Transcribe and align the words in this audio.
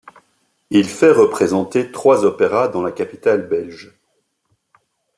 Il 0.71 0.85
fait 0.89 1.11
représenter 1.11 1.91
trois 1.91 2.25
opéras 2.25 2.67
dans 2.67 2.81
la 2.81 2.91
capitale 2.91 3.47
belge. 3.47 3.93